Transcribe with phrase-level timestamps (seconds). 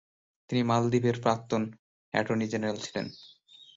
[0.49, 1.61] তিনি মালদ্বীপের প্রাক্তন
[2.13, 3.05] অ্যাটর্নি জেনারেল ছিলেন।